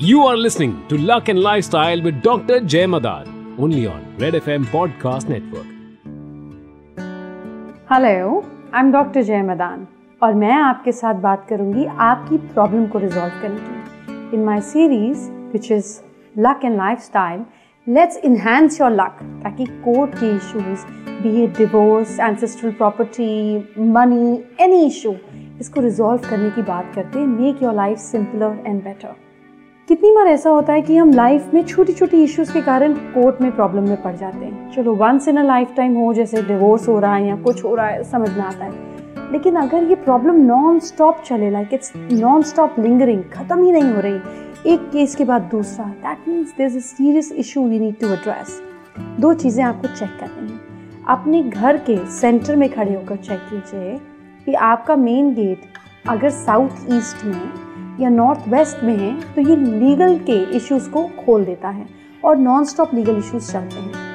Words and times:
You 0.00 0.22
are 0.22 0.34
listening 0.34 0.82
to 0.88 0.96
Luck 0.96 1.28
and 1.28 1.42
Lifestyle 1.42 2.00
with 2.00 2.22
Dr. 2.22 2.60
Jay 2.62 2.86
Madan, 2.86 3.26
only 3.58 3.86
on 3.86 4.16
Red 4.16 4.32
FM 4.34 4.64
Podcast 4.66 5.28
Network. 5.28 5.66
Hello 7.90 8.40
I 8.74 8.80
am 8.80 8.92
doctor 8.92 9.22
Jai 9.22 9.42
Madan 9.42 9.86
और 10.22 10.34
मैं 10.34 10.54
आपके 10.54 10.92
साथ 10.92 11.20
बात 11.26 11.46
करूँगी 11.48 11.86
आपकी 12.06 12.38
problem 12.46 12.86
को 12.86 12.98
रिजॉल्व 12.98 13.40
करने 13.42 13.60
की 13.60 14.36
in 14.36 14.44
my 14.44 14.60
series 14.70 15.30
which 15.52 15.70
is 15.72 15.94
luck 16.40 16.64
and 16.64 16.76
lifestyle 16.76 17.44
let's 17.86 18.20
enhance 18.24 18.80
your 18.80 18.90
luck 18.92 19.22
ताकि 19.44 19.66
कोर्ट 19.84 20.18
के 20.18 20.34
issues 20.36 20.86
be 21.22 21.42
it 21.44 21.56
divorce 21.58 22.20
ancestral 22.20 22.72
property 22.74 23.32
money 23.96 24.38
any 24.64 24.84
issue 24.86 25.16
इसको 25.60 25.80
रिजॉल्व 25.80 26.30
करने 26.30 26.50
की 26.50 26.62
बात 26.68 26.92
करते 26.94 27.18
हैं 27.18 27.26
make 27.26 27.62
your 27.62 27.74
life 27.74 27.98
simpler 28.12 28.62
and 28.66 28.82
better 28.84 29.29
कितनी 29.90 30.10
बार 30.10 30.26
ऐसा 30.26 30.50
होता 30.50 30.72
है 30.72 30.82
कि 30.82 30.96
हम 30.96 31.12
लाइफ 31.12 31.54
में 31.54 31.62
छोटी 31.66 31.92
छोटी 31.92 32.22
इश्यूज़ 32.24 32.52
के 32.52 32.60
कारण 32.62 32.92
कोर्ट 33.14 33.40
में 33.42 33.50
प्रॉब्लम 33.52 33.88
में 33.88 34.02
पड़ 34.02 34.14
जाते 34.16 34.44
हैं। 34.44 34.72
चलो 34.72 34.94
once 34.94 35.26
in 35.28 35.36
a 35.36 35.42
life 35.42 35.68
time 35.76 35.94
हो, 35.94 36.12
जैसे 36.14 36.42
डिवोर्स 36.42 36.86
हो 36.88 36.98
रहा 37.00 37.14
है 37.14 37.26
या 37.28 37.36
कुछ 37.36 37.62
हो 37.64 37.74
रहा 37.74 37.86
है, 37.86 38.02
समझ 38.04 38.28
में 38.30 38.42
आता 38.42 38.64
है। 38.64 39.32
लेकिन 39.32 39.56
अगर 39.56 39.84
ये 39.84 39.94
प्रॉब्लम 39.94 40.36
नॉन 40.42 40.78
स्टॉप 40.78 41.22
चले 41.26 41.50
like 41.50 41.74
it's 41.74 41.92
non 41.96 42.42
stop 42.42 42.76
lingering 42.78 43.22
खत्म 43.32 43.64
ही 43.64 43.72
नहीं 43.72 43.90
हो 43.92 44.00
रही, 44.00 44.72
एक 44.72 44.88
केस 44.92 45.16
के 45.16 45.24
बाद 45.24 45.48
दूसरा 45.52 45.84
that 45.84 46.28
means 46.28 46.52
there 46.58 46.66
is 46.66 46.78
serious 46.78 47.32
issue 47.32 47.66
we 47.68 47.78
need 47.78 47.98
to 48.00 48.12
address 48.12 48.60
दो 49.20 49.32
चीज़ें 49.34 49.64
आपको 49.64 49.88
चेक 49.88 50.16
करनी 50.20 50.52
है। 50.52 51.04
अपने 51.08 51.42
घर 51.42 51.76
के 51.88 51.96
सेंटर 52.10 52.56
में 52.56 52.68
खड़े 52.68 52.94
होकर 52.94 53.16
चेक 53.16 53.40
कीजिए 53.50 53.98
कि 54.46 54.54
आपका 54.68 54.96
मेन 54.96 55.34
गेट 55.34 56.08
अगर 56.08 56.30
साउथ 56.30 56.92
ईस्ट 56.92 57.24
में 57.24 57.69
या 58.00 58.08
नॉर्थ 58.08 58.48
वेस्ट 58.48 58.84
में 58.84 58.96
है 58.96 59.12
तो 59.34 59.40
ये 59.40 59.56
लीगल 59.56 60.18
के 60.26 60.38
इश्यूज़ 60.56 60.88
को 60.90 61.02
खोल 61.18 61.44
देता 61.44 61.68
है 61.68 61.86
और 62.24 62.36
नॉन 62.38 62.64
स्टॉप 62.64 62.94
लीगल 62.94 63.18
इश्यूज़ 63.18 63.52
चलते 63.52 63.76
हैं। 63.76 64.08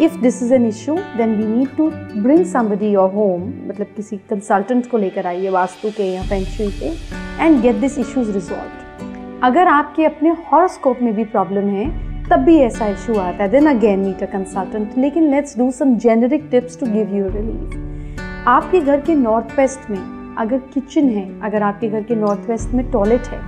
If 0.00 0.16
this 0.20 0.42
is 0.42 0.54
an 0.54 0.66
issue 0.66 0.94
then 1.16 1.34
we 1.36 1.46
need 1.46 1.76
to 1.76 1.90
bring 2.16 2.44
somebody 2.46 2.88
your 2.88 3.10
home 3.10 3.42
मतलब 3.68 3.86
किसी 3.96 4.16
कंसल्टेंट 4.30 4.90
को 4.90 4.98
लेकर 4.98 5.26
आइए 5.26 5.50
वास्तु 5.50 5.90
के 5.96 6.04
या 6.04 6.22
फेंगशुई 6.22 6.70
के 6.70 7.44
and 7.44 7.60
get 7.62 7.76
this 7.76 7.98
issues 7.98 8.32
resolve 8.32 9.42
अगर 9.42 9.68
आपके 9.68 10.04
अपने 10.04 10.30
हॉरोस्कोप 10.42 10.98
में 11.02 11.14
भी 11.14 11.24
प्रॉब्लम 11.24 11.68
है, 11.68 11.86
तब 12.28 12.44
भी 12.44 12.56
ऐसा 12.58 12.86
इशू 12.88 13.14
आता 13.14 13.42
है। 13.44 13.50
Then 13.50 13.66
again 13.66 13.98
meet 14.00 14.22
a 14.22 14.26
consultant 14.26 14.98
लेकिन 14.98 15.30
let's 15.30 15.58
do 15.58 15.70
some 15.70 15.96
generic 15.98 16.48
tips 16.50 16.78
to 16.80 16.86
give 16.86 17.14
you 17.16 17.28
relief 17.30 18.46
आपके 18.48 18.80
घर 18.80 19.00
के 19.00 19.14
नॉर्थ 19.14 19.58
वेस्ट 19.58 19.90
में 19.90 19.98
अगर 20.38 20.58
किचन 20.72 21.08
है, 21.08 21.40
अगर 21.40 21.62
आपके 21.62 21.88
घर 21.88 22.02
के 22.02 22.14
नॉर्थ 22.14 22.48
वेस्ट 22.48 22.74
में 22.74 22.90
टॉयलेट 22.90 23.26
है 23.26 23.40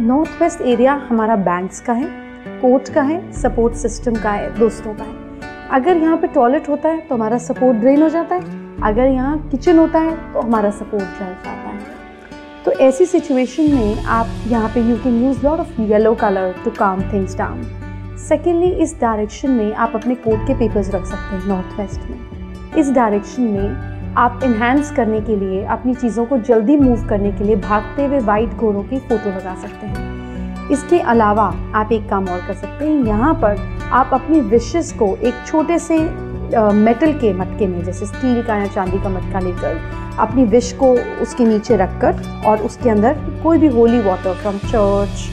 नॉर्थ 0.00 0.40
वेस्ट 0.42 0.60
एरिया 0.62 0.92
हमारा 1.08 1.36
बैंक्स 1.38 1.80
का 1.80 1.92
है 1.92 2.08
कोर्ट 2.60 2.88
का 2.88 3.02
है 3.02 3.32
सपोर्ट 3.32 3.74
सिस्टम 3.74 4.14
का 4.14 4.30
है, 4.30 4.58
दोस्तों 4.58 4.94
का 4.94 5.04
है। 5.04 5.22
अगर 5.72 5.96
यहाँ 5.96 6.16
पे 6.16 6.26
टॉयलेट 6.26 6.68
होता 6.68 6.88
है 6.88 7.00
तो 7.00 7.14
हमारा 7.14 7.38
सपोर्ट 7.40 7.78
ड्रेन 7.78 8.02
हो 8.02 8.08
जाता 8.08 8.34
है। 8.34 8.62
अगर 8.82 9.06
यहाँ 9.06 9.38
किचन 9.50 9.78
होता 9.78 9.98
है 9.98 10.16
तो 10.32 10.40
हमारा 10.40 10.70
सपोर्ट 10.72 11.04
जल 11.18 11.34
जाता 11.44 11.50
है। 11.50 11.78
तो 12.64 12.72
ऐसी 12.80 13.06
सिचुएशन 13.06 13.70
में 13.72 14.04
आप 14.10 14.26
यहाँ 14.48 14.68
पे 14.74 14.80
you 14.80 14.96
can 14.96 15.22
use 15.24 15.44
lot 15.46 15.60
of 15.60 15.80
yellow 15.82 16.14
colour 16.14 16.54
to 16.64 16.70
calm 16.70 17.02
things 17.12 17.36
down 17.38 17.62
secondly 18.20 18.70
इस 18.82 19.00
डायरेक्शन 19.00 19.50
में 19.50 19.72
आप 19.74 19.92
अपने 19.94 20.14
कोर्ट 20.16 20.46
के 20.46 20.54
पेपर्स 20.58 20.94
रख 20.94 21.04
सकते 21.06 21.36
हैं 21.36 21.46
नॉर्थ 21.48 21.78
वेस्ट 21.80 22.10
में। 22.10 22.76
इस 22.78 22.90
डायरेक्शन 22.92 23.42
में 23.42 23.93
आप 24.16 24.40
इन्हेंस 24.44 24.90
करने 24.96 25.20
के 25.20 25.36
लिए, 25.36 25.62
अपनी 25.66 25.94
चीज़ों 25.94 26.24
को 26.26 26.36
जल्दी 26.38 26.76
मूव 26.76 27.06
करने 27.08 27.30
के 27.32 27.44
लिए 27.44 27.56
भागते 27.58 28.04
हुए 28.06 28.18
वाइट 28.22 28.50
घोड़ों 28.50 28.82
की 28.82 28.98
फ़ोटो 28.98 29.30
लगा 29.30 29.54
सकते 29.54 29.86
हैं। 29.86 30.68
इसके 30.70 30.98
अलावा 30.98 31.44
आप 31.74 31.92
एक 31.92 32.08
काम 32.10 32.28
और 32.28 32.46
कर 32.46 32.54
सकते 32.54 32.84
हैं। 32.84 33.04
यहाँ 33.04 33.32
पर 33.34 33.56
आप 33.92 34.10
अपनी 34.12 34.40
विशेष 34.42 34.92
को 34.92 35.06
एक 35.16 35.34
छोटे 35.46 35.78
से 35.78 35.98
मेटल 36.74 37.12
के 37.12 37.32
मटके 37.32 37.66
में, 37.66 37.82
जैसे 37.84 38.06
स्टील 38.06 38.42
का 38.42 38.56
या 38.56 38.66
चांदी 38.66 38.98
का 38.98 39.08
मटका 39.08 39.40
लेकर 39.40 39.80
अपनी 40.20 40.44
विश 40.46 40.72
को 40.72 40.92
उसके 41.22 41.44
नीचे 41.44 41.76
रखकर 41.76 42.22
और 42.46 42.62
उसके 42.62 42.90
अंदर 42.90 43.16
कोई 43.42 43.58
भी 43.58 43.68
holy 43.68 44.00
water 44.00 44.34
from 44.34 44.58
church 44.58 45.24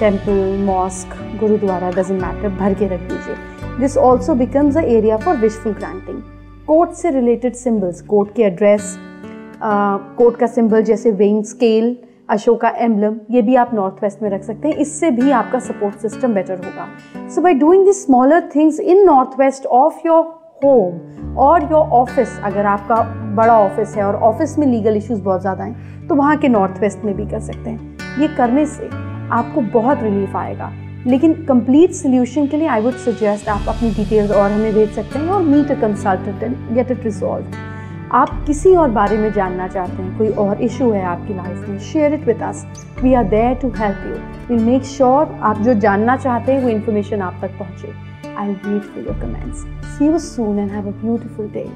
temple 0.00 0.62
mosque 0.64 1.16
gurdwara 1.40 1.90
doesn't 1.90 2.20
matter 2.22 2.48
भर 2.58 2.74
के 2.74 2.86
रख 2.86 3.00
दीजिए। 3.02 3.78
This 3.78 3.96
also 3.98 4.34
becomes 4.34 4.76
a 4.76 4.82
area 4.82 5.16
for 5.16 5.36
wishful 5.36 5.72
granting 5.72 6.22
court 6.66 6.90
से 6.92 7.10
रिलेटेड 7.10 7.54
सिंबल्स 7.54 8.00
कोर्ट 8.02 8.34
के 8.34 8.42
एड्रेस 8.42 8.96
कोर्ट 9.62 10.36
का 10.36 10.46
सिंबल 10.46 10.82
जैसे 10.82 11.10
वेइंग 11.12 11.42
स्केल 11.44 11.96
अशोका 12.30 12.68
एम्बलम 12.80 13.16
ये 13.30 13.42
भी 13.42 13.54
आप 13.56 13.70
नॉर्थ 13.74 14.02
वेस्ट 14.02 14.22
में 14.22 14.28
रख 14.30 14.42
सकते 14.42 14.68
हैं। 14.68 14.74
इससे 14.76 15.10
भी 15.10 15.30
आपका 15.30 15.58
सपोर्ट 15.58 15.96
सिस्टम 15.98 16.34
बेटर 16.34 16.64
होगा। 16.64 17.28
So 17.28 17.40
by 17.40 17.54
doing 17.54 17.84
this 17.84 18.04
smaller 18.04 18.48
things 18.54 18.78
in 18.80 19.04
north 19.06 19.38
west 19.40 19.66
of 19.66 20.06
your 20.06 20.22
home 20.64 21.36
और 21.38 21.62
योर 21.62 21.88
ऑफ़िस 21.92 22.38
अगर 22.44 22.66
आपका 22.66 23.02
बड़ा 23.36 23.58
ऑफ़िस 23.58 23.96
है 23.96 24.04
और 24.04 24.16
ऑफ़िस 24.22 24.58
में 24.58 24.66
लीगल 24.66 24.96
इश्यूज़ 24.96 25.22
बहुत 25.22 25.40
ज़्यादा 25.40 25.64
हैं 25.64 26.06
तो 26.08 26.14
वहाँ 26.14 26.36
के 26.36 26.48
नॉर्थ 26.48 26.80
वेस्ट 26.80 27.04
में 27.04 27.14
भी 27.16 27.26
कर 27.26 27.40
सकते 27.40 27.70
हैं। 27.70 28.20
ये 28.20 28.28
करने 28.36 28.66
से 28.66 28.88
आपको 29.32 29.60
बहुत 29.72 30.02
रिलीफ 30.02 30.36
आएगा। 30.36 30.72
लेकिन 31.06 31.32
कंप्लीट 31.44 31.92
सोल्यूशन 31.92 32.46
के 32.46 32.56
लिए 32.56 32.66
आई 32.68 32.80
वुड 32.80 32.96
सजेस्ट 33.04 33.48
आप 33.48 33.68
अपनी 33.68 33.90
डिटेल्स 33.94 34.30
और 34.30 34.50
हमें 34.50 34.72
भेज 34.74 34.90
सकते 34.94 35.18
हैं 35.18 35.28
और 35.28 35.42
meet 35.42 35.70
a 35.70 35.80
consultant 35.80 36.56
get 36.74 36.90
it 36.90 37.04
resolve 37.04 37.56
आप 38.14 38.30
किसी 38.46 38.74
और 38.76 38.90
बारे 38.90 39.16
में 39.18 39.32
जानना 39.32 39.66
चाहते 39.68 40.02
हैं 40.02 40.16
कोई 40.18 40.28
और 40.44 40.62
इशू 40.62 40.90
है 40.92 41.02
आपकी 41.04 41.34
लाइफ 41.34 41.68
में 41.68 41.78
share 41.92 42.14
it 42.14 42.26
with 42.26 42.42
us 42.42 42.64
we 43.02 43.14
are 43.14 43.28
there 43.28 43.54
to 43.62 43.68
help 43.78 44.04
you 44.06 44.56
will 44.56 44.64
make 44.64 44.84
sure 44.86 45.38
आप 45.50 45.62
जो 45.62 45.74
जानना 45.84 46.16
चाहते 46.16 46.52
हैं 46.52 46.62
वो 46.62 46.68
इन्फॉर्मेशन 46.68 47.22
आप 47.28 47.38
तक 47.42 47.58
पहुँचे. 47.58 47.92
I 48.38 48.48
wait 48.48 48.82
for 48.82 49.04
your 49.04 49.18
comments 49.20 49.64
see 49.96 50.06
you 50.06 50.18
soon 50.26 50.58
and 50.58 50.70
have 50.70 50.86
a 50.88 51.00
beautiful 51.00 51.48
day 51.56 51.70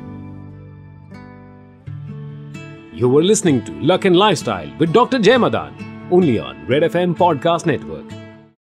You 2.98 3.08
were 3.14 3.24
listening 3.24 3.58
to 3.64 3.72
Luck 3.88 4.06
and 4.10 4.18
Lifestyle 4.20 4.70
with 4.82 4.94
Dr. 4.94 5.18
Jay 5.26 5.36
Madan, 5.42 5.82
only 6.10 6.38
on 6.44 6.62
Red 6.74 6.86
FM 6.88 7.18
Podcast 7.18 7.68
Network. 7.70 8.15